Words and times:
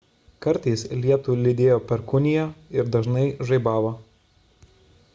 kartais 0.45 0.85
lietų 1.01 1.35
lydėjo 1.41 1.77
perkūnija 1.91 2.47
ir 2.79 2.91
dažnai 2.97 3.29
žaibavo 3.51 3.93